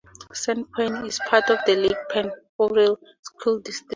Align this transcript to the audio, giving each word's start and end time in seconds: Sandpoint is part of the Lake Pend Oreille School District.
Sandpoint 0.33 1.05
is 1.05 1.19
part 1.27 1.47
of 1.51 1.59
the 1.67 1.75
Lake 1.75 2.01
Pend 2.11 2.31
Oreille 2.59 2.97
School 3.21 3.59
District. 3.59 3.87